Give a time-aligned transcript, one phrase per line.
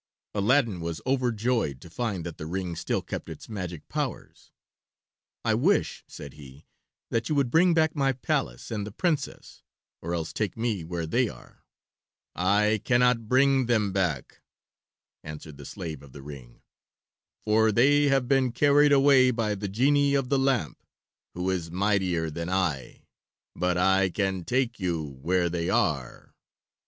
[0.33, 4.49] Aladdin was overjoyed to find that the ring still kept its magic powers.
[5.45, 6.65] "I wish," said he,
[7.11, 9.61] "that you would bring back my palace and the Princess,
[10.01, 11.65] or else take me where they are."
[12.33, 14.41] "I cannot bring them back,"
[15.23, 16.63] answered the slave of the ring,
[17.45, 20.83] "for they have been carried away by the genie of the lamp,
[21.35, 23.05] who is mightier than I,
[23.55, 26.33] but I can take you where they are."